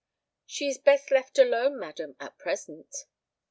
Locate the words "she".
0.47-0.67